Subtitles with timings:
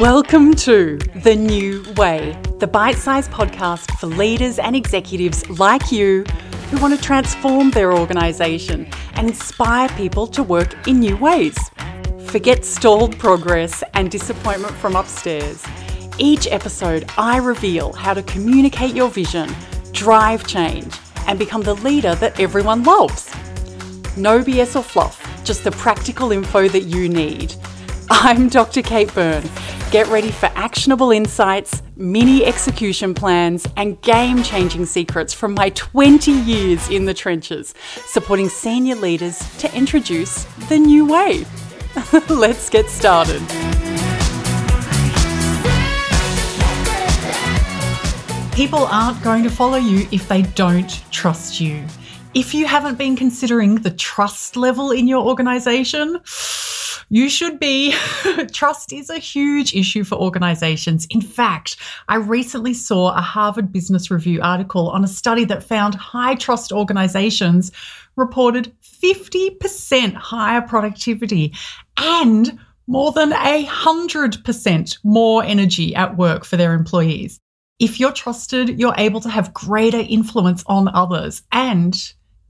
[0.00, 6.24] Welcome to The New Way, the bite sized podcast for leaders and executives like you
[6.68, 11.56] who want to transform their organisation and inspire people to work in new ways.
[12.26, 15.64] Forget stalled progress and disappointment from upstairs.
[16.18, 19.54] Each episode, I reveal how to communicate your vision,
[19.92, 20.92] drive change,
[21.28, 23.32] and become the leader that everyone loves.
[24.16, 27.54] No BS or fluff, just the practical info that you need.
[28.10, 28.82] I'm Dr.
[28.82, 29.48] Kate Byrne
[29.94, 36.32] Get ready for actionable insights, mini execution plans, and game changing secrets from my 20
[36.32, 41.46] years in the trenches, supporting senior leaders to introduce the new way.
[42.28, 43.40] Let's get started.
[48.52, 51.84] People aren't going to follow you if they don't trust you.
[52.34, 56.20] If you haven't been considering the trust level in your organization,
[57.08, 57.94] you should be.
[58.52, 61.06] Trust is a huge issue for organizations.
[61.10, 61.76] In fact,
[62.08, 66.72] I recently saw a Harvard Business Review article on a study that found high trust
[66.72, 67.72] organizations
[68.16, 71.52] reported 50% higher productivity
[71.96, 77.40] and more than a 100% more energy at work for their employees.
[77.78, 81.94] If you're trusted, you're able to have greater influence on others and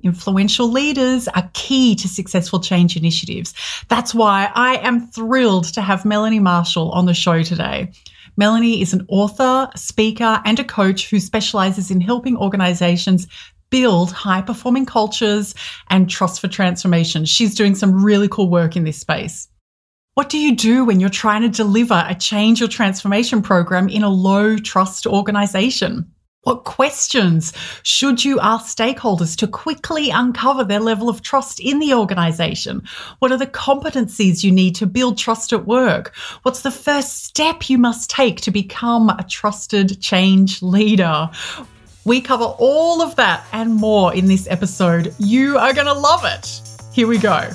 [0.04, 3.54] Influential leaders are key to successful change initiatives.
[3.88, 7.90] That's why I am thrilled to have Melanie Marshall on the show today.
[8.36, 13.26] Melanie is an author, speaker, and a coach who specializes in helping organizations
[13.70, 15.54] build high performing cultures
[15.88, 17.24] and trust for transformation.
[17.24, 19.48] She's doing some really cool work in this space.
[20.14, 24.02] What do you do when you're trying to deliver a change or transformation program in
[24.02, 26.13] a low trust organization?
[26.44, 31.94] What questions should you ask stakeholders to quickly uncover their level of trust in the
[31.94, 32.82] organization?
[33.18, 36.14] What are the competencies you need to build trust at work?
[36.42, 41.30] What's the first step you must take to become a trusted change leader?
[42.04, 45.14] We cover all of that and more in this episode.
[45.18, 46.60] You are going to love it.
[46.92, 47.48] Here we go.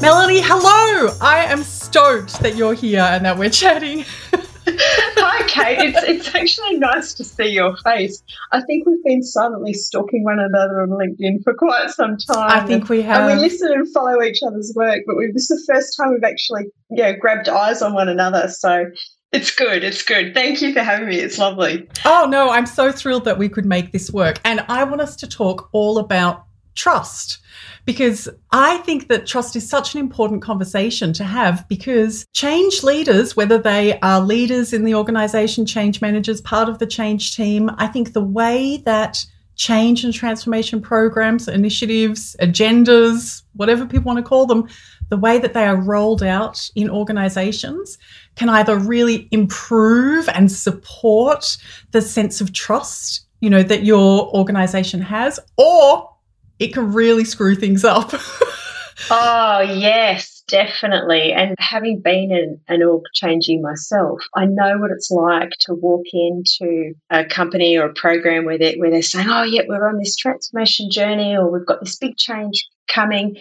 [0.00, 1.16] Melanie, hello.
[1.20, 4.04] I am stoked that you're here and that we're chatting.
[4.66, 5.78] Hi, Kate.
[5.78, 8.20] It's, it's actually nice to see your face.
[8.50, 12.50] I think we've been silently stalking one another on LinkedIn for quite some time.
[12.50, 13.30] I think we have.
[13.30, 16.12] And we listen and follow each other's work, but we, this is the first time
[16.12, 18.48] we've actually yeah, grabbed eyes on one another.
[18.48, 18.86] So
[19.30, 19.84] it's good.
[19.84, 20.34] It's good.
[20.34, 21.18] Thank you for having me.
[21.20, 21.88] It's lovely.
[22.04, 24.40] Oh, no, I'm so thrilled that we could make this work.
[24.44, 26.44] And I want us to talk all about
[26.74, 27.38] trust.
[27.84, 33.36] Because I think that trust is such an important conversation to have because change leaders,
[33.36, 37.86] whether they are leaders in the organization, change managers, part of the change team, I
[37.86, 39.24] think the way that
[39.56, 44.68] change and transformation programs, initiatives, agendas, whatever people want to call them,
[45.10, 47.98] the way that they are rolled out in organizations
[48.36, 51.56] can either really improve and support
[51.92, 56.10] the sense of trust, you know, that your organization has, or
[56.58, 58.12] it can really screw things up.
[59.10, 61.32] oh, yes, definitely.
[61.32, 66.04] And having been an, an org changing myself, I know what it's like to walk
[66.12, 69.98] into a company or a program where they're, where they're saying, oh, yeah, we're on
[69.98, 73.36] this transformation journey or we've got this big change coming.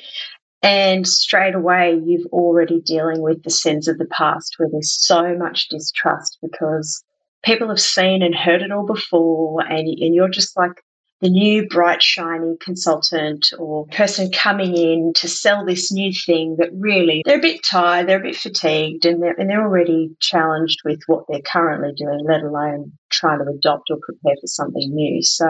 [0.62, 5.35] And straight away, you've already dealing with the sins of the past where there's so
[5.38, 7.03] much distrust because
[7.44, 9.62] people have seen and heard it all before.
[9.62, 10.81] And, and you're just like,
[11.23, 16.69] the new bright, shiny consultant or person coming in to sell this new thing that
[16.73, 20.81] really they're a bit tired, they're a bit fatigued, and they're, and they're already challenged
[20.83, 25.22] with what they're currently doing, let alone trying to adopt or prepare for something new.
[25.22, 25.47] So,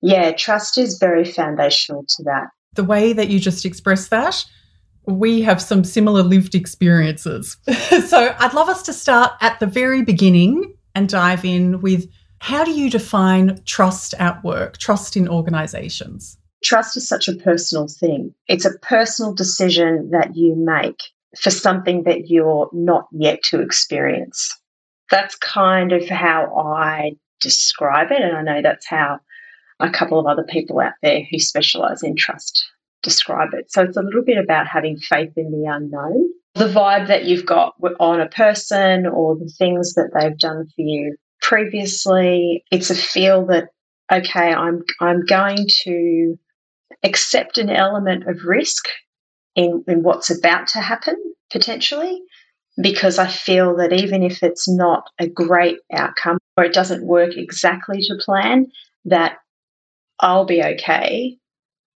[0.00, 2.48] yeah, trust is very foundational to that.
[2.74, 4.44] The way that you just expressed that,
[5.06, 7.56] we have some similar lived experiences.
[8.08, 12.08] so, I'd love us to start at the very beginning and dive in with
[12.42, 16.36] how do you define trust at work, trust in organizations?
[16.64, 18.34] Trust is such a personal thing.
[18.48, 21.00] It's a personal decision that you make
[21.40, 24.58] for something that you're not yet to experience.
[25.08, 28.20] That's kind of how I describe it.
[28.20, 29.20] And I know that's how
[29.78, 32.66] a couple of other people out there who specialize in trust
[33.04, 33.70] describe it.
[33.70, 36.28] So it's a little bit about having faith in the unknown.
[36.54, 40.82] The vibe that you've got on a person or the things that they've done for
[40.82, 42.64] you previously.
[42.70, 43.68] It's a feel that
[44.10, 46.38] okay, I'm I'm going to
[47.02, 48.86] accept an element of risk
[49.54, 51.16] in, in what's about to happen
[51.50, 52.20] potentially
[52.80, 57.36] because I feel that even if it's not a great outcome or it doesn't work
[57.36, 58.66] exactly to plan,
[59.04, 59.36] that
[60.20, 61.36] I'll be okay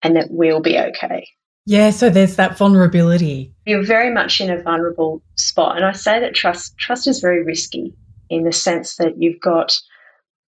[0.02, 1.26] and that we'll be okay.
[1.64, 3.54] Yeah, so there's that vulnerability.
[3.64, 5.76] You're very much in a vulnerable spot.
[5.76, 7.94] And I say that trust trust is very risky
[8.30, 9.76] in the sense that you've got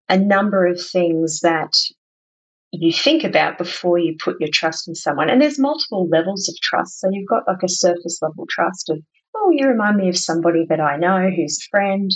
[0.09, 1.75] a number of things that
[2.73, 5.31] you think about before you put your trust in someone.
[5.31, 7.01] And there's multiple levels of trust.
[7.01, 8.99] So you've got like a surface level trust of,
[9.35, 12.11] oh, you remind me of somebody that I know who's a friend.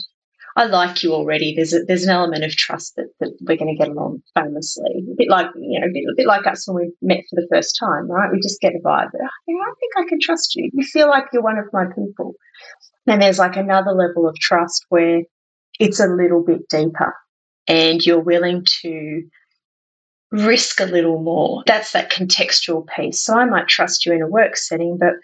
[0.54, 1.54] I like you already.
[1.54, 5.04] There's a, there's an element of trust that, that we're going to get along famously.
[5.10, 7.36] A bit like you know, a bit, a bit like us when we met for
[7.36, 8.30] the first time, right?
[8.30, 10.68] We just get a vibe that oh, I think I can trust you.
[10.74, 12.34] You feel like you're one of my people.
[13.06, 15.22] And there's like another level of trust where
[15.82, 17.14] it's a little bit deeper,
[17.66, 19.22] and you're willing to
[20.30, 21.64] risk a little more.
[21.66, 23.20] That's that contextual piece.
[23.20, 25.14] So I might trust you in a work setting, but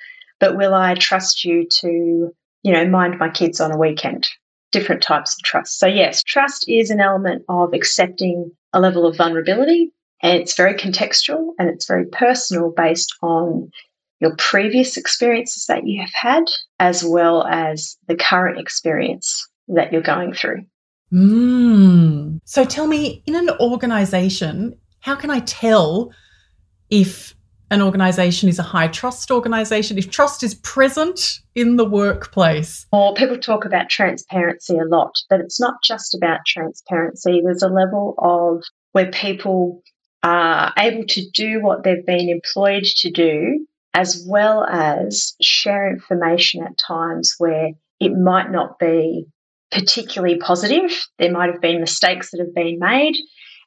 [0.41, 2.33] but will I trust you to,
[2.63, 4.29] you know, mind my kids on a weekend?
[4.73, 5.79] Different types of trust.
[5.79, 10.75] So yes, trust is an element of accepting a level of vulnerability and it's very
[10.75, 13.71] contextual and it's very personal based on
[14.21, 16.45] your previous experiences that you have had
[16.81, 20.65] as well as the current experience that you're going through.
[21.13, 22.41] Mm.
[22.45, 26.13] So tell me, in an organization, how can I tell
[26.91, 27.35] if
[27.71, 32.87] an organization is a high trust organization, if trust is present in the workplace?
[32.93, 37.41] Or people talk about transparency a lot, but it's not just about transparency.
[37.45, 38.63] There's a level of
[38.93, 39.83] where people
[40.23, 46.65] are able to do what they've been employed to do, as well as share information
[46.65, 49.27] at times where it might not be
[49.71, 51.07] particularly positive.
[51.19, 53.17] There might have been mistakes that have been made,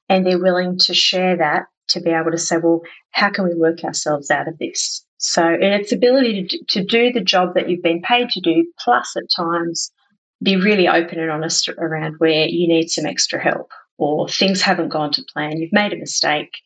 [0.10, 2.82] and they're willing to share that to be able to say, well,
[3.12, 5.06] how can we work ourselves out of this?
[5.18, 9.16] So, its ability to, to do the job that you've been paid to do, plus
[9.16, 9.92] at times
[10.42, 14.90] be really open and honest around where you need some extra help or things haven't
[14.90, 16.58] gone to plan, you've made a mistake,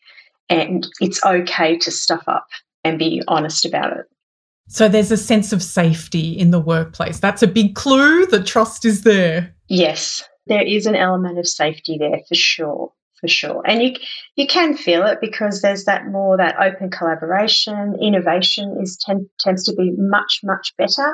[0.50, 2.48] and it's okay to stuff up
[2.86, 4.06] and be honest about it.
[4.68, 7.20] So there's a sense of safety in the workplace.
[7.20, 9.56] That's a big clue that trust is there.
[9.68, 12.92] Yes, there is an element of safety there for sure
[13.26, 13.64] for sure.
[13.66, 13.94] And you
[14.36, 19.64] you can feel it because there's that more that open collaboration, innovation is tend, tends
[19.66, 21.14] to be much much better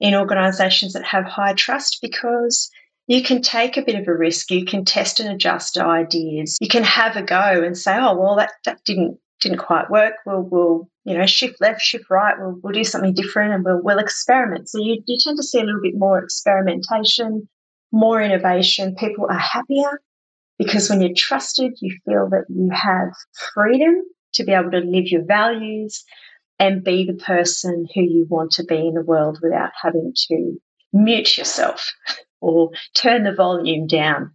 [0.00, 2.70] in organisations that have high trust because
[3.06, 4.50] you can take a bit of a risk.
[4.50, 6.56] You can test and adjust ideas.
[6.60, 10.14] You can have a go and say, "Oh, well, that that didn't didn't quite work.
[10.26, 12.34] We'll we'll you know shift left, shift right.
[12.38, 15.60] We'll we'll do something different, and we'll we'll experiment." So you you tend to see
[15.60, 17.48] a little bit more experimentation,
[17.92, 18.94] more innovation.
[18.96, 20.00] People are happier
[20.58, 23.12] because when you're trusted, you feel that you have
[23.54, 24.02] freedom
[24.34, 26.04] to be able to live your values
[26.58, 30.56] and be the person who you want to be in the world without having to
[30.92, 31.92] mute yourself
[32.40, 34.32] or turn the volume down.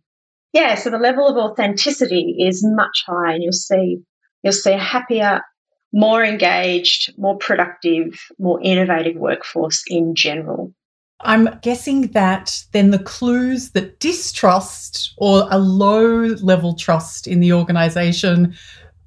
[0.51, 3.99] Yeah, so the level of authenticity is much higher and you'll see
[4.43, 5.41] you'll see a happier,
[5.93, 10.73] more engaged, more productive, more innovative workforce in general.
[11.21, 17.51] I'm guessing that then the clues that distrust or a low level trust in the
[17.53, 18.55] organization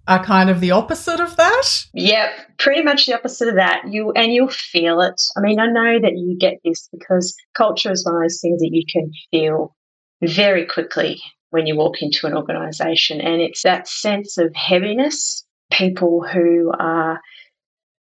[0.08, 1.86] are kind of the opposite of that.
[1.94, 3.84] Yep, pretty much the opposite of that.
[3.88, 5.20] You and you'll feel it.
[5.36, 8.60] I mean, I know that you get this because culture is one of those things
[8.60, 9.74] that you can feel
[10.20, 11.20] very quickly
[11.52, 17.20] when you walk into an organization and it's that sense of heaviness, people who are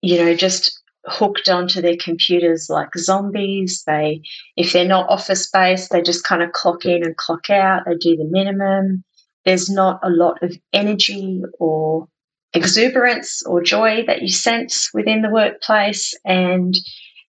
[0.00, 3.82] you know just hooked onto their computers like zombies.
[3.86, 4.22] They,
[4.56, 7.82] if they're not office based, they just kind of clock in and clock out.
[7.86, 9.04] They do the minimum.
[9.44, 12.06] There's not a lot of energy or
[12.54, 16.14] exuberance or joy that you sense within the workplace.
[16.24, 16.76] And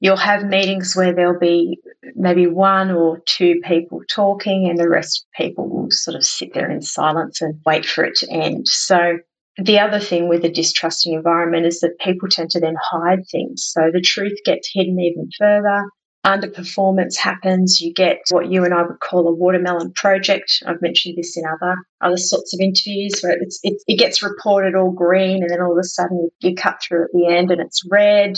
[0.02, 1.78] you'll have meetings where there'll be
[2.16, 6.52] maybe one or two people talking, and the rest of people will sort of sit
[6.54, 8.66] there in silence and wait for it to end.
[8.66, 9.18] So
[9.58, 13.64] the other thing with a distrusting environment is that people tend to then hide things.
[13.64, 15.88] So the truth gets hidden even further.
[16.26, 17.80] Underperformance happens.
[17.80, 20.64] You get what you and I would call a watermelon project.
[20.66, 23.54] I've mentioned this in other other sorts of interviews where it,
[23.86, 27.10] it gets reported all green, and then all of a sudden you cut through at
[27.12, 28.36] the end and it's red.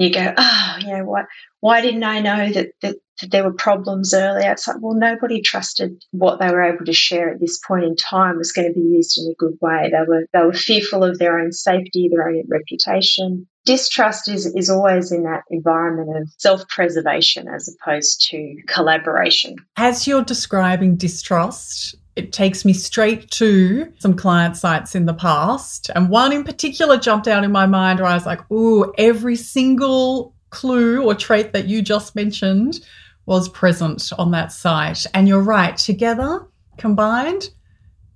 [0.00, 1.26] You go, oh, you know what?
[1.60, 2.96] Why didn't I know that, that
[3.28, 4.50] there were problems earlier.
[4.50, 7.96] It's like, well, nobody trusted what they were able to share at this point in
[7.96, 9.90] time was going to be used in a good way.
[9.90, 13.46] They were they were fearful of their own safety, their own reputation.
[13.66, 19.56] Distrust is, is always in that environment of self preservation as opposed to collaboration.
[19.76, 25.90] As you're describing distrust, it takes me straight to some client sites in the past.
[25.94, 29.36] And one in particular jumped out in my mind where I was like, ooh, every
[29.36, 32.80] single clue or trait that you just mentioned
[33.26, 35.06] was present on that site.
[35.14, 36.46] And you're right, together,
[36.78, 37.50] combined,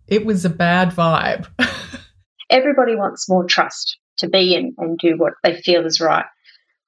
[0.09, 1.47] it was a bad vibe.
[2.51, 3.99] Everybody wants more trust.
[4.19, 6.27] to be and, and do what they feel is right.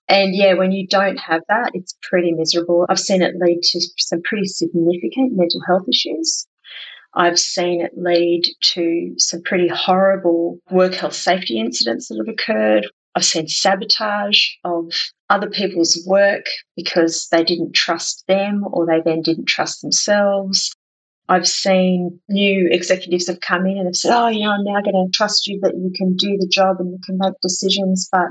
[0.08, 2.86] And yeah, when you don't have that, it's pretty miserable.
[2.88, 6.46] I've seen it lead to some pretty significant mental health issues.
[7.16, 8.44] I've seen it lead
[8.74, 12.86] to some pretty horrible work health safety incidents that have occurred.
[13.14, 14.92] I've seen sabotage of
[15.30, 16.44] other people's work
[16.76, 20.74] because they didn't trust them or they then didn't trust themselves.
[21.26, 25.06] I've seen new executives have come in and have said, Oh, yeah, I'm now going
[25.06, 28.08] to trust you that you can do the job and you can make decisions.
[28.12, 28.28] But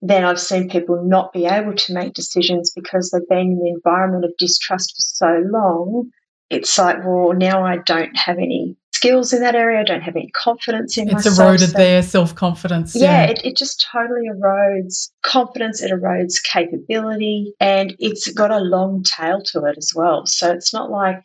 [0.00, 3.68] then I've seen people not be able to make decisions because they've been in the
[3.68, 6.10] environment of distrust for so long.
[6.50, 9.80] It's like, well, now I don't have any skills in that area.
[9.80, 11.32] I don't have any confidence in it's myself.
[11.32, 12.94] It's eroded so, their self confidence.
[12.94, 13.30] Yeah, yeah.
[13.30, 15.82] It, it just totally erodes confidence.
[15.82, 20.26] It erodes capability, and it's got a long tail to it as well.
[20.26, 21.22] So it's not like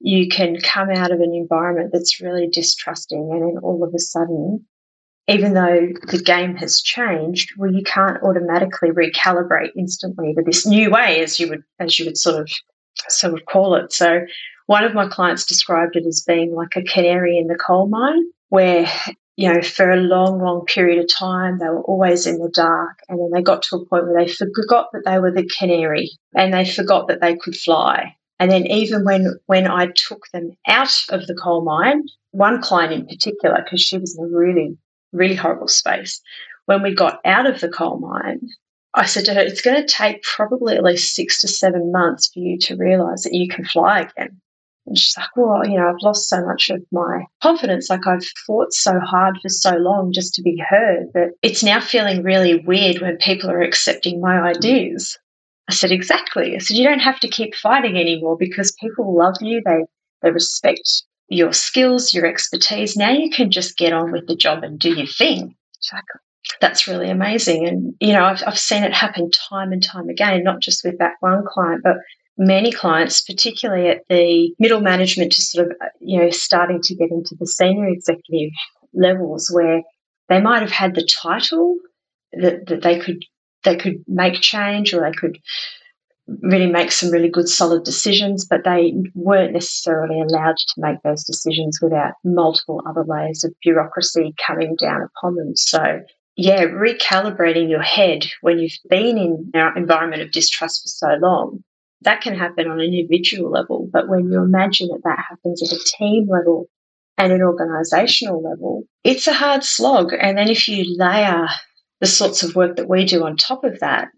[0.00, 3.98] you can come out of an environment that's really distrusting, and then all of a
[3.98, 4.66] sudden
[5.28, 10.90] even though the game has changed, well, you can't automatically recalibrate instantly to this new
[10.90, 12.50] way, as you would as you would sort of
[13.08, 13.92] sort of call it.
[13.92, 14.20] So,
[14.66, 18.22] one of my clients described it as being like a canary in the coal mine,
[18.48, 18.86] where
[19.36, 22.98] you know for a long, long period of time they were always in the dark,
[23.08, 26.10] and then they got to a point where they forgot that they were the canary,
[26.34, 28.14] and they forgot that they could fly.
[28.38, 32.92] And then even when when I took them out of the coal mine, one client
[32.92, 34.76] in particular, because she was in a really
[35.12, 36.20] really horrible space.
[36.66, 38.40] When we got out of the coal mine,
[38.94, 42.30] I said to her, It's going to take probably at least six to seven months
[42.32, 44.40] for you to realize that you can fly again.
[44.86, 47.90] And she's like, Well, you know, I've lost so much of my confidence.
[47.90, 51.80] Like I've fought so hard for so long just to be heard that it's now
[51.80, 55.18] feeling really weird when people are accepting my ideas.
[55.68, 56.54] I said, Exactly.
[56.54, 59.62] I said, You don't have to keep fighting anymore because people love you.
[59.64, 59.84] They
[60.22, 62.96] they respect your skills, your expertise.
[62.96, 65.54] Now you can just get on with the job and do your thing.
[65.80, 66.04] She's Like,
[66.60, 67.66] that's really amazing.
[67.66, 70.98] And, you know, I've, I've seen it happen time and time again, not just with
[70.98, 71.96] that one client, but
[72.38, 76.94] many clients, particularly at the middle management to sort of, uh, you know, starting to
[76.94, 78.50] get into the senior executive
[78.92, 79.82] levels where
[80.28, 81.76] they might have had the title
[82.32, 83.24] that, that they could
[83.64, 85.38] they could make change or they could
[86.42, 91.24] really make some really good solid decisions, but they weren't necessarily allowed to make those
[91.24, 95.54] decisions without multiple other layers of bureaucracy coming down upon them.
[95.54, 96.00] So,
[96.36, 101.62] yeah, recalibrating your head when you've been in an environment of distrust for so long,
[102.06, 103.88] that can happen on an individual level.
[103.92, 106.68] But when you imagine that that happens at a team level
[107.18, 110.12] and an organizational level, it's a hard slog.
[110.18, 111.46] And then if you layer
[112.00, 114.08] the sorts of work that we do on top of that,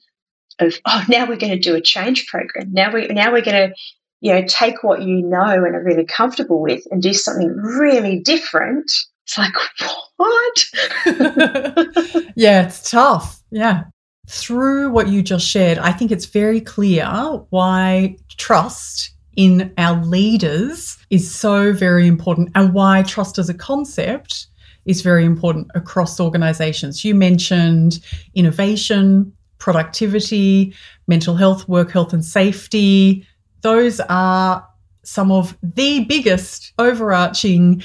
[0.61, 3.69] of oh now we're going to do a change program now we now we're going
[3.69, 3.75] to
[4.21, 8.19] you know take what you know and are really comfortable with and do something really
[8.19, 8.91] different
[9.25, 9.55] it's like
[10.17, 10.65] what
[12.37, 13.85] yeah it's tough yeah
[14.29, 17.07] through what you just shared i think it's very clear
[17.51, 24.49] why trust in our leaders is so very important and why trust as a concept
[24.89, 27.05] is very important across organizations.
[27.05, 28.01] You mentioned
[28.35, 30.75] innovation, productivity,
[31.07, 33.27] mental health, work health and safety.
[33.61, 34.67] Those are
[35.05, 37.83] some of the biggest overarching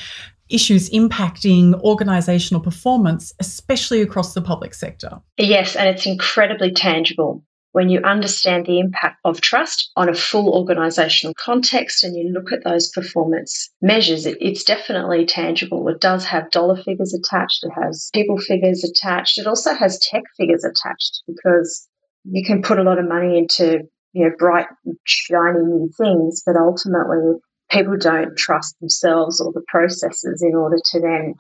[0.54, 5.20] issues impacting organizational performance, especially across the public sector.
[5.38, 7.44] Yes, and it's incredibly tangible
[7.74, 12.52] when you understand the impact of trust on a full organizational context and you look
[12.52, 15.88] at those performance measures, it, it's definitely tangible.
[15.90, 20.24] It does have dollar figures attached, it has people figures attached, it also has tech
[20.38, 21.88] figures attached because
[22.26, 23.80] you can put a lot of money into
[24.14, 24.68] you know bright,
[25.06, 27.40] shiny new things, but ultimately
[27.72, 31.34] people don't trust themselves or the processes in order to then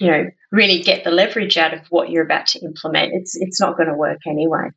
[0.00, 3.60] you know really get the leverage out of what you're about to implement it's it's
[3.60, 4.68] not going to work anyway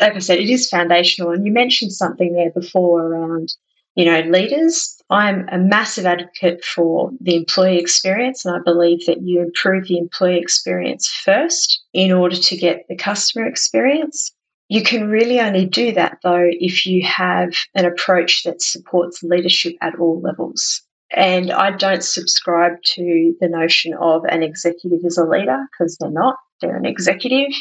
[0.00, 1.32] like I said, it is foundational.
[1.32, 3.54] And you mentioned something there before around,
[3.94, 5.00] you know, leaders.
[5.10, 9.98] I'm a massive advocate for the employee experience, and I believe that you improve the
[9.98, 14.33] employee experience first in order to get the customer experience.
[14.68, 19.74] You can really only do that though if you have an approach that supports leadership
[19.80, 20.82] at all levels.
[21.10, 26.10] And I don't subscribe to the notion of an executive as a leader because they're
[26.10, 26.36] not.
[26.60, 27.52] They're an executive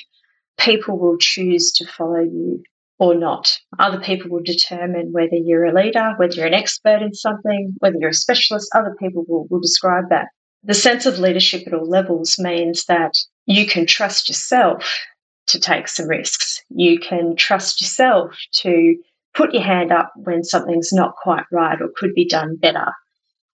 [0.58, 2.64] people will choose to follow you
[3.00, 3.58] or not.
[3.80, 7.98] Other people will determine whether you're a leader, whether you're an expert in something, whether
[8.00, 8.70] you're a specialist.
[8.76, 10.28] Other people will, will describe that.
[10.64, 13.14] The sense of leadership at all levels means that
[13.46, 14.98] you can trust yourself
[15.48, 16.62] to take some risks.
[16.70, 18.96] You can trust yourself to
[19.34, 22.94] put your hand up when something's not quite right or could be done better.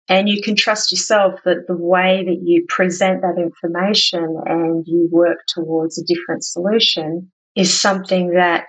[0.09, 5.09] And you can trust yourself that the way that you present that information and you
[5.11, 8.69] work towards a different solution is something that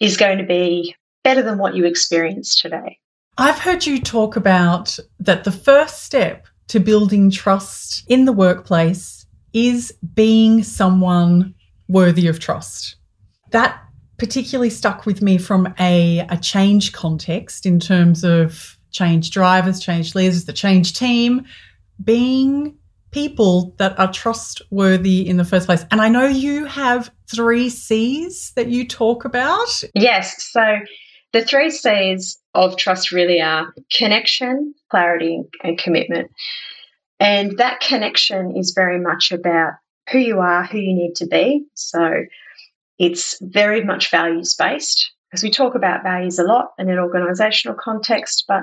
[0.00, 2.98] is going to be better than what you experienced today.
[3.38, 9.24] I've heard you talk about that the first step to building trust in the workplace
[9.52, 11.54] is being someone
[11.92, 12.96] worthy of trust.
[13.50, 13.78] That
[14.18, 20.14] particularly stuck with me from a, a change context in terms of change drivers, change
[20.14, 21.44] leaders, the change team,
[22.02, 22.76] being
[23.10, 25.84] people that are trustworthy in the first place.
[25.90, 29.82] And I know you have three C's that you talk about.
[29.94, 30.50] Yes.
[30.50, 30.78] So
[31.32, 36.30] the three C's of trust really are connection, clarity, and commitment.
[37.20, 39.74] And that connection is very much about
[40.10, 41.64] who you are, who you need to be.
[41.74, 42.24] So
[42.98, 47.76] it's very much values based because we talk about values a lot in an organizational
[47.80, 48.62] context, but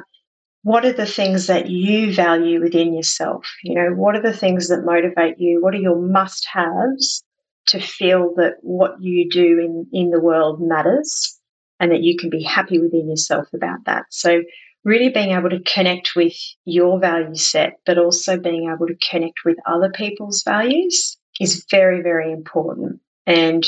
[0.64, 3.46] what are the things that you value within yourself?
[3.64, 5.62] You know, what are the things that motivate you?
[5.62, 7.24] What are your must haves
[7.68, 11.40] to feel that what you do in, in the world matters
[11.80, 14.06] and that you can be happy within yourself about that?
[14.10, 14.42] So,
[14.86, 16.34] really being able to connect with
[16.66, 22.02] your value set, but also being able to connect with other people's values is very,
[22.02, 23.00] very important.
[23.26, 23.66] And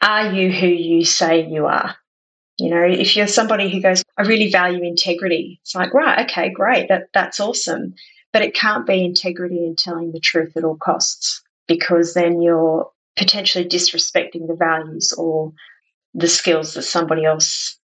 [0.00, 1.96] are you who you say you are?
[2.58, 6.50] You know, if you're somebody who goes, I really value integrity, it's like, right, okay,
[6.50, 7.94] great, that, that's awesome.
[8.32, 12.90] But it can't be integrity and telling the truth at all costs because then you're
[13.16, 15.52] potentially disrespecting the values or
[16.14, 17.78] the skills that somebody else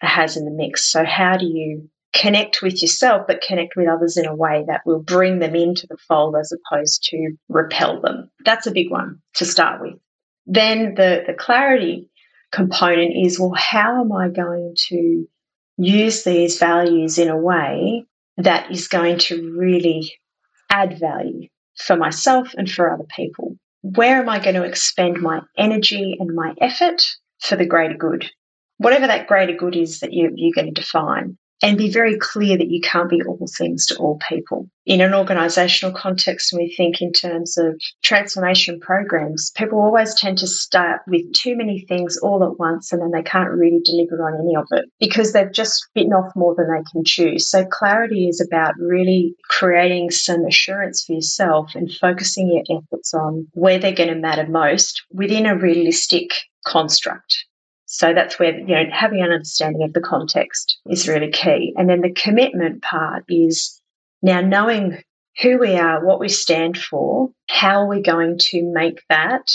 [0.00, 0.84] has in the mix.
[0.84, 4.82] So, how do you connect with yourself, but connect with others in a way that
[4.86, 8.30] will bring them into the fold as opposed to repel them?
[8.44, 9.94] That's a big one to start with.
[10.46, 12.08] Then the, the clarity
[12.52, 15.28] component is well, how am I going to
[15.76, 18.04] use these values in a way
[18.38, 20.12] that is going to really
[20.70, 23.56] add value for myself and for other people?
[23.82, 27.02] Where am I going to expend my energy and my effort
[27.40, 28.30] for the greater good?
[28.78, 32.56] Whatever that greater good is that you, you're going to define and be very clear
[32.56, 34.68] that you can't be all things to all people.
[34.86, 40.38] In an organizational context, when we think in terms of transformation programs, people always tend
[40.38, 44.26] to start with too many things all at once and then they can't really deliver
[44.26, 47.38] on any of it because they've just bitten off more than they can chew.
[47.38, 53.46] So, clarity is about really creating some assurance for yourself and focusing your efforts on
[53.52, 56.30] where they're going to matter most within a realistic
[56.64, 57.44] construct.
[57.90, 61.72] So that's where, you know, having an understanding of the context is really key.
[61.74, 63.80] And then the commitment part is
[64.20, 65.02] now knowing
[65.40, 69.50] who we are, what we stand for, how are we going to make that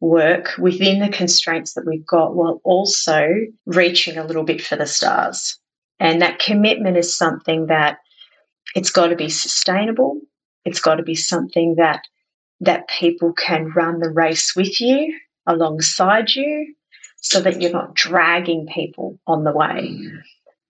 [0.00, 3.28] work within the constraints that we've got while also
[3.66, 5.56] reaching a little bit for the stars.
[6.00, 7.98] And that commitment is something that
[8.74, 10.20] it's got to be sustainable.
[10.64, 12.00] It's got to be something that
[12.58, 16.74] that people can run the race with you alongside you
[17.28, 19.98] so that you're not dragging people on the way.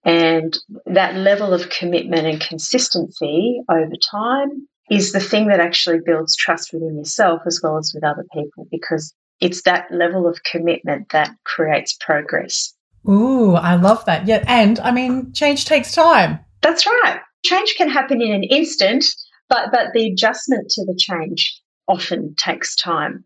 [0.04, 6.34] And that level of commitment and consistency over time is the thing that actually builds
[6.34, 11.10] trust within yourself as well as with other people because it's that level of commitment
[11.10, 12.72] that creates progress.
[13.06, 14.26] Ooh, I love that.
[14.26, 14.42] Yeah.
[14.46, 16.38] And I mean, change takes time.
[16.62, 17.20] That's right.
[17.44, 19.04] Change can happen in an instant,
[19.50, 23.24] but, but the adjustment to the change often takes time.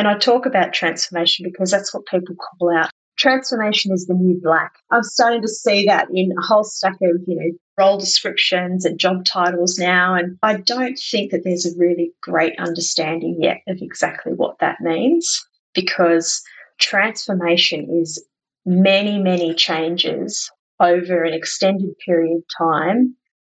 [0.00, 2.88] And I talk about transformation because that's what people call out.
[3.18, 4.72] Transformation is the new black.
[4.90, 8.98] I'm starting to see that in a whole stack of, you know, role descriptions and
[8.98, 10.14] job titles now.
[10.14, 14.80] And I don't think that there's a really great understanding yet of exactly what that
[14.80, 16.42] means because
[16.78, 18.24] transformation is
[18.64, 23.14] many, many changes over an extended period of time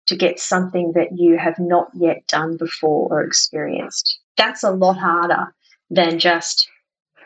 [0.09, 4.19] to get something that you have not yet done before or experienced.
[4.37, 5.55] That's a lot harder
[5.95, 6.69] than just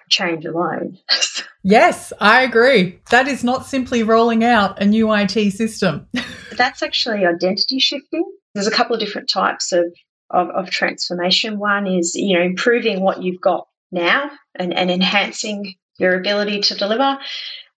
[0.08, 0.98] change alone.
[1.62, 3.00] yes, I agree.
[3.10, 6.06] That is not simply rolling out a new IT system.
[6.56, 8.24] That's actually identity shifting.
[8.54, 9.84] There's a couple of different types of,
[10.30, 11.58] of, of transformation.
[11.58, 16.74] One is, you know, improving what you've got now and, and enhancing your ability to
[16.74, 17.18] deliver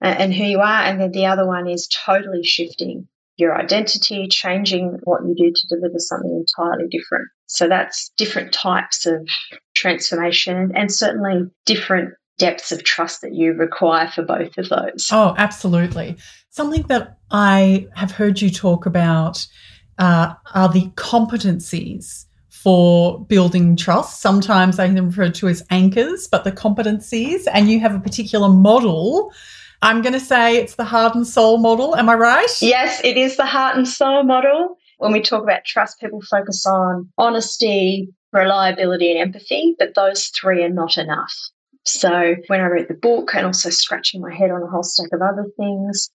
[0.02, 0.84] uh, and who you are.
[0.84, 3.08] And then the other one is totally shifting
[3.39, 7.28] your identity, changing what you do to deliver something entirely different.
[7.47, 9.28] So that's different types of
[9.75, 15.10] transformation and certainly different depths of trust that you require for both of those.
[15.12, 16.17] Oh, absolutely.
[16.49, 19.45] Something that I have heard you talk about
[19.97, 24.21] uh, are the competencies for building trust.
[24.21, 28.49] Sometimes they are referred to as anchors, but the competencies, and you have a particular
[28.49, 29.32] model
[29.81, 31.95] I'm going to say it's the heart and soul model.
[31.95, 32.61] Am I right?
[32.61, 34.77] Yes, it is the heart and soul model.
[34.97, 40.63] when we talk about trust, people focus on honesty, reliability, and empathy, but those three
[40.63, 41.33] are not enough.
[41.85, 45.13] So when I read the book and also scratching my head on a whole stack
[45.13, 46.09] of other things,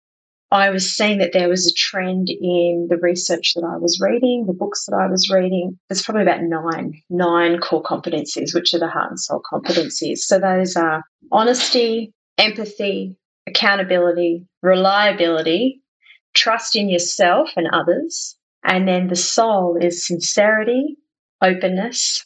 [0.51, 4.45] I was seeing that there was a trend in the research that I was reading,
[4.47, 5.79] the books that I was reading.
[5.89, 10.19] There's probably about nine, nine core competencies, which are the heart and soul competencies.
[10.19, 13.17] So those are honesty, empathy,
[13.47, 15.83] accountability, reliability,
[16.35, 18.37] trust in yourself and others.
[18.65, 20.97] And then the soul is sincerity,
[21.43, 22.25] openness,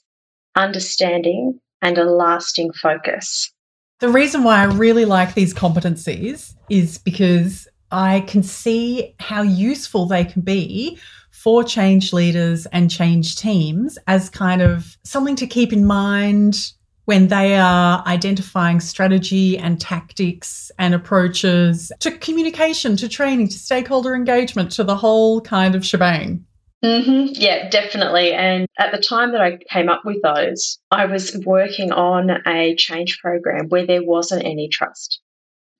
[0.55, 3.53] understanding, and a lasting focus.
[4.01, 10.07] The reason why I really like these competencies is because I can see how useful
[10.07, 10.99] they can be
[11.33, 16.73] for change leaders and change teams as kind of something to keep in mind
[17.09, 24.14] when they are identifying strategy and tactics and approaches to communication, to training, to stakeholder
[24.14, 26.44] engagement, to the whole kind of shebang.
[26.85, 27.33] Mm-hmm.
[27.33, 28.35] Yeah, definitely.
[28.35, 32.75] And at the time that I came up with those, I was working on a
[32.75, 35.18] change program where there wasn't any trust.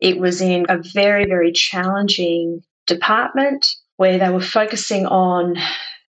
[0.01, 3.67] It was in a very, very challenging department
[3.99, 5.57] where they were focusing on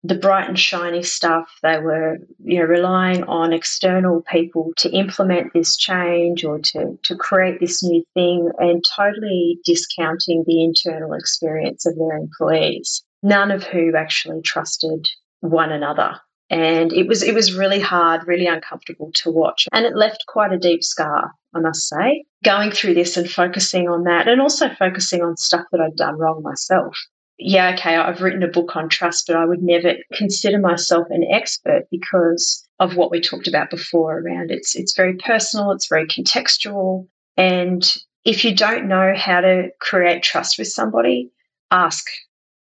[0.05, 1.49] the bright and shiny stuff.
[1.63, 7.17] They were, you know, relying on external people to implement this change or to, to
[7.17, 13.65] create this new thing and totally discounting the internal experience of their employees none of
[13.65, 15.09] who actually trusted
[15.41, 16.21] one another.
[16.51, 19.69] And it was it was really hard, really uncomfortable to watch.
[19.71, 23.89] And it left quite a deep scar, I must say, going through this and focusing
[23.89, 26.97] on that and also focusing on stuff that I'd done wrong myself.
[27.39, 31.25] Yeah, okay, I've written a book on trust, but I would never consider myself an
[31.31, 36.07] expert because of what we talked about before around it's it's very personal, it's very
[36.07, 37.07] contextual.
[37.37, 37.85] And
[38.25, 41.31] if you don't know how to create trust with somebody,
[41.71, 42.05] ask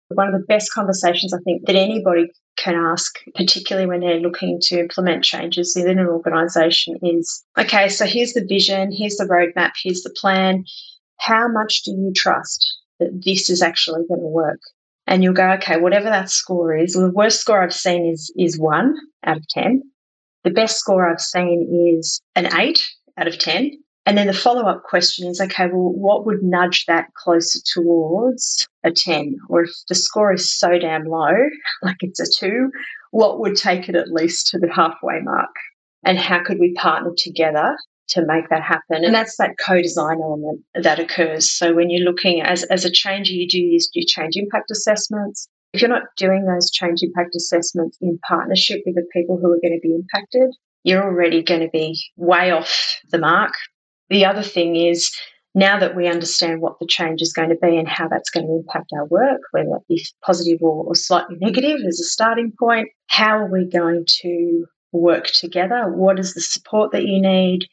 [0.09, 4.59] one of the best conversations I think that anybody can ask, particularly when they're looking
[4.63, 9.71] to implement changes within an organization, is okay, so here's the vision, here's the roadmap,
[9.81, 10.65] here's the plan.
[11.17, 14.59] How much do you trust that this is actually going to work?
[15.07, 18.59] And you'll go, okay, whatever that score is, the worst score I've seen is is
[18.59, 19.83] one out of ten.
[20.43, 22.81] The best score I've seen is an eight
[23.17, 23.71] out of ten.
[24.07, 28.67] And then the follow up question is okay, well, what would nudge that closer towards
[28.83, 29.35] a 10?
[29.49, 31.33] Or if the score is so damn low,
[31.81, 32.69] like it's a two,
[33.11, 35.49] what would take it at least to the halfway mark?
[36.03, 37.75] And how could we partner together
[38.09, 39.03] to make that happen?
[39.03, 41.49] And that's that co design element that occurs.
[41.49, 45.47] So when you're looking as, as a changer, you do you do change impact assessments.
[45.73, 49.59] If you're not doing those change impact assessments in partnership with the people who are
[49.61, 53.53] going to be impacted, you're already going to be way off the mark
[54.09, 55.11] the other thing is
[55.53, 58.45] now that we understand what the change is going to be and how that's going
[58.45, 62.51] to impact our work, whether that be positive or, or slightly negative as a starting
[62.59, 65.91] point, how are we going to work together?
[65.93, 67.67] What is the support that you need?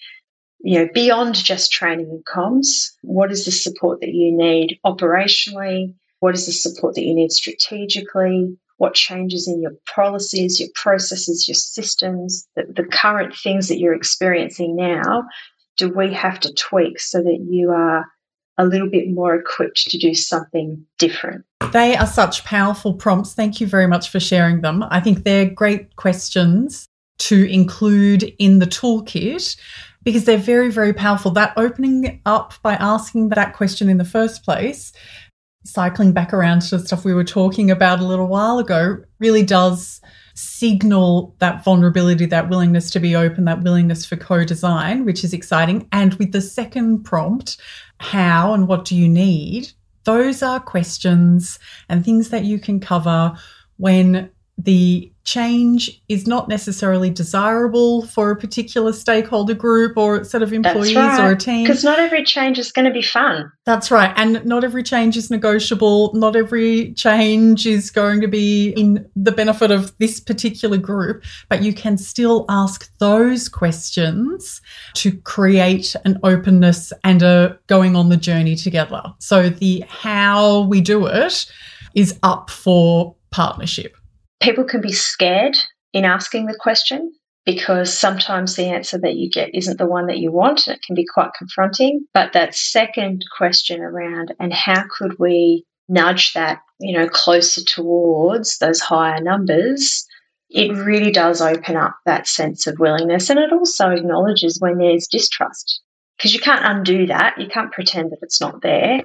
[0.65, 5.95] You know, beyond just training and comms, what is the support that you need operationally?
[6.21, 8.57] What is the support that you need strategically?
[8.77, 13.95] What changes in your policies, your processes, your systems, the, the current things that you're
[13.95, 15.25] experiencing now
[15.77, 18.07] do we have to tweak so that you are
[18.59, 21.45] a little bit more equipped to do something different?
[21.73, 23.35] They are such powerful prompts.
[23.35, 24.85] Thank you very much for sharing them.
[24.91, 26.87] I think they're great questions
[27.19, 29.57] to include in the toolkit
[30.05, 31.31] because they're very, very powerful.
[31.31, 34.93] That opening up by asking that question in the first place,
[35.65, 39.45] cycling back around to the stuff we were talking about a little while ago, really
[39.45, 40.01] does
[40.35, 45.33] signal that vulnerability, that willingness to be open, that willingness for co design, which is
[45.33, 45.89] exciting.
[45.93, 47.59] And with the second prompt,
[47.99, 49.71] how and what do you need?
[50.05, 53.37] Those are questions and things that you can cover
[53.77, 60.53] when the change is not necessarily desirable for a particular stakeholder group or set of
[60.53, 61.21] employees right.
[61.21, 61.65] or a team.
[61.65, 63.51] Because not every change is going to be fun.
[63.65, 64.13] That's right.
[64.17, 66.13] And not every change is negotiable.
[66.15, 71.25] Not every change is going to be in the benefit of this particular group.
[71.49, 74.61] But you can still ask those questions
[74.95, 79.03] to create an openness and a going on the journey together.
[79.19, 81.47] So the how we do it
[81.95, 83.97] is up for partnership
[84.43, 85.57] people can be scared
[85.93, 87.13] in asking the question
[87.45, 90.83] because sometimes the answer that you get isn't the one that you want and it
[90.83, 92.07] can be quite confronting.
[92.15, 98.59] But that second question around, and how could we nudge that, you know, closer towards
[98.59, 100.07] those higher numbers?
[100.51, 105.07] It really does open up that sense of willingness and it also acknowledges when there's
[105.07, 105.81] distrust.
[106.23, 107.35] because you can't undo that.
[107.39, 109.03] You can't pretend that it's not there.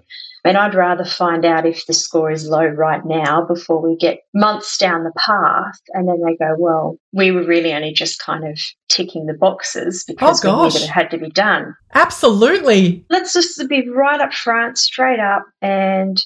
[0.47, 4.21] And I'd rather find out if the score is low right now before we get
[4.33, 5.77] months down the path.
[5.93, 8.57] And then they go, well, we were really only just kind of
[8.88, 11.75] ticking the boxes because oh, we knew that it had to be done.
[11.93, 13.05] Absolutely.
[13.10, 16.23] Let's just be right up front, straight up, and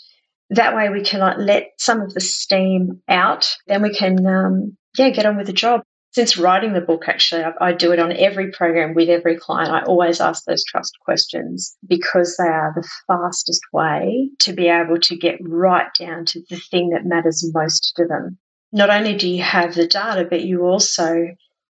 [0.52, 3.58] that way we can like let some of the steam out.
[3.66, 5.82] Then we can, um, yeah, get on with the job
[6.12, 9.72] since writing the book, actually, I, I, do it on every program with every client.
[9.72, 15.00] I always ask those trust questions because they are the fastest way to be able
[15.00, 18.38] to get right down to the thing that matters most to them.
[18.74, 21.28] Not only do you have the data, but you also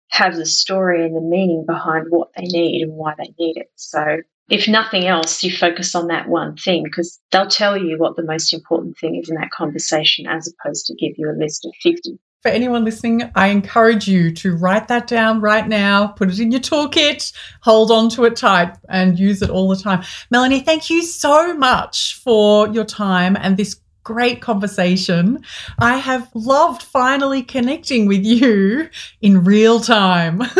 [0.07, 3.71] have the story and the meaning behind what they need and why they need it.
[3.75, 8.15] So, if nothing else, you focus on that one thing because they'll tell you what
[8.15, 11.65] the most important thing is in that conversation as opposed to give you a list
[11.65, 16.29] of 50 for anyone listening, I encourage you to write that down right now, put
[16.29, 20.03] it in your toolkit, hold on to it tight, and use it all the time.
[20.31, 25.43] Melanie, thank you so much for your time and this great conversation.
[25.79, 28.89] I have loved finally connecting with you
[29.21, 30.39] in real time.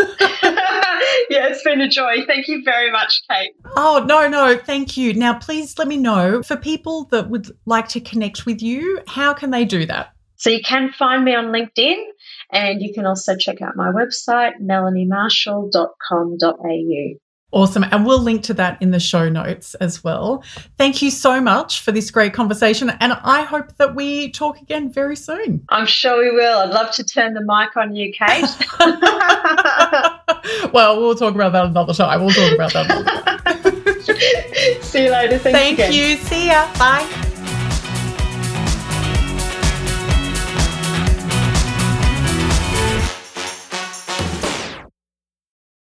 [1.30, 2.26] yeah, it's been a joy.
[2.26, 3.52] Thank you very much, Kate.
[3.76, 5.14] Oh, no, no, thank you.
[5.14, 9.32] Now, please let me know for people that would like to connect with you, how
[9.32, 10.14] can they do that?
[10.40, 12.02] So you can find me on LinkedIn
[12.50, 17.18] and you can also check out my website, melaniemarshall.com.au.
[17.52, 17.84] Awesome.
[17.90, 20.42] And we'll link to that in the show notes as well.
[20.78, 22.88] Thank you so much for this great conversation.
[22.88, 25.62] And I hope that we talk again very soon.
[25.68, 26.60] I'm sure we will.
[26.60, 28.46] I'd love to turn the mic on you, Kate.
[30.72, 32.24] well, we'll talk about that another time.
[32.24, 34.80] We'll talk about that another time.
[34.82, 35.38] See you later.
[35.38, 36.16] Thank you.
[36.16, 36.66] See ya.
[36.78, 37.29] Bye.